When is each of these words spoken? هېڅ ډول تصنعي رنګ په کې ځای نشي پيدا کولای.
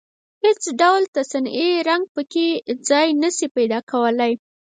هېڅ 0.43 0.63
ډول 0.81 1.03
تصنعي 1.15 1.69
رنګ 1.89 2.03
په 2.15 2.21
کې 2.31 2.45
ځای 2.89 3.07
نشي 3.21 3.47
پيدا 3.55 3.79
کولای. 3.91 4.33